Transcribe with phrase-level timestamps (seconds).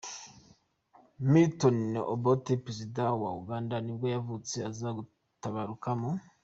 [1.31, 1.79] Milton
[2.13, 6.09] Obote, perezida wa wa Uganda nibwo yavutse, aza gutabaruka mu.